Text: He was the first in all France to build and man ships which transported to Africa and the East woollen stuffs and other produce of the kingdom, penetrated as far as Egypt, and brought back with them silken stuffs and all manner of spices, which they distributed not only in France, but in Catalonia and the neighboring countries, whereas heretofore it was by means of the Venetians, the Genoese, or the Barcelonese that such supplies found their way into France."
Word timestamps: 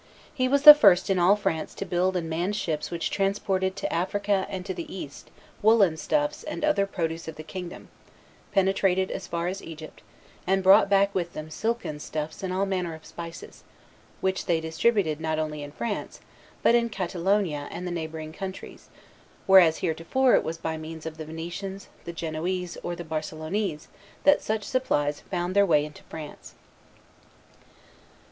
He 0.33 0.47
was 0.47 0.63
the 0.63 0.73
first 0.73 1.11
in 1.11 1.19
all 1.19 1.35
France 1.35 1.75
to 1.75 1.85
build 1.85 2.17
and 2.17 2.27
man 2.27 2.53
ships 2.53 2.89
which 2.89 3.11
transported 3.11 3.75
to 3.75 3.93
Africa 3.93 4.47
and 4.49 4.65
the 4.65 4.91
East 4.91 5.29
woollen 5.61 5.95
stuffs 5.95 6.43
and 6.43 6.65
other 6.65 6.87
produce 6.87 7.27
of 7.27 7.35
the 7.35 7.43
kingdom, 7.43 7.87
penetrated 8.51 9.11
as 9.11 9.27
far 9.27 9.45
as 9.45 9.61
Egypt, 9.61 10.01
and 10.47 10.63
brought 10.63 10.89
back 10.89 11.13
with 11.13 11.33
them 11.33 11.51
silken 11.51 11.99
stuffs 11.99 12.41
and 12.41 12.51
all 12.51 12.65
manner 12.65 12.95
of 12.95 13.05
spices, 13.05 13.63
which 14.21 14.47
they 14.47 14.59
distributed 14.59 15.21
not 15.21 15.37
only 15.37 15.61
in 15.61 15.71
France, 15.71 16.19
but 16.63 16.73
in 16.73 16.89
Catalonia 16.89 17.67
and 17.69 17.85
the 17.85 17.91
neighboring 17.91 18.33
countries, 18.33 18.89
whereas 19.45 19.77
heretofore 19.85 20.33
it 20.33 20.43
was 20.43 20.57
by 20.57 20.77
means 20.77 21.05
of 21.05 21.17
the 21.17 21.25
Venetians, 21.25 21.89
the 22.05 22.11
Genoese, 22.11 22.75
or 22.81 22.95
the 22.95 23.05
Barcelonese 23.05 23.85
that 24.23 24.41
such 24.41 24.63
supplies 24.63 25.19
found 25.21 25.55
their 25.55 25.63
way 25.63 25.85
into 25.85 26.01
France." 26.09 26.55